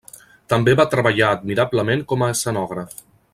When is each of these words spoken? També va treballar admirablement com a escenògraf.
També 0.53 0.73
va 0.79 0.87
treballar 0.93 1.27
admirablement 1.35 2.05
com 2.13 2.25
a 2.25 2.31
escenògraf. 2.37 2.99